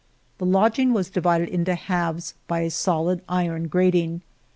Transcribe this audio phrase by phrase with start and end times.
[0.39, 4.23] The lodging was divided into halves by a solid iron grating.